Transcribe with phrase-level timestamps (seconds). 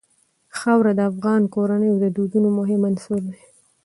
[0.57, 3.39] خاوره د افغان کورنیو د دودونو مهم عنصر دی.